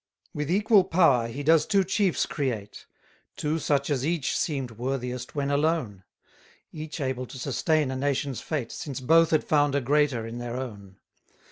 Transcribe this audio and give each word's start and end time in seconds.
47 0.33 0.35
With 0.55 0.59
equal 0.61 0.83
power 0.83 1.27
he 1.27 1.43
does 1.43 1.67
two 1.67 1.83
chiefs 1.83 2.25
create, 2.25 2.87
Two 3.37 3.59
such 3.59 3.91
as 3.91 4.03
each 4.03 4.35
seem'd 4.35 4.71
worthiest 4.71 5.35
when 5.35 5.51
alone; 5.51 6.01
Each 6.73 6.99
able 6.99 7.27
to 7.27 7.37
sustain 7.37 7.91
a 7.91 7.95
nation's 7.95 8.41
fate, 8.41 8.71
Since 8.71 8.99
both 8.99 9.29
had 9.29 9.43
found 9.43 9.75
a 9.75 9.79
greater 9.81 10.25
in 10.25 10.39
their 10.39 10.55
own. 10.55 10.97